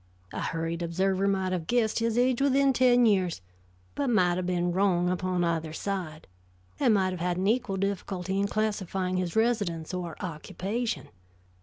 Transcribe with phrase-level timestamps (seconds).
[0.33, 3.39] A hurried observer might have guessed his age within ten years,
[3.93, 6.25] but might have been wrong upon either side,
[6.79, 11.09] and might have had an equal difficulty in classifying his residence or occupation.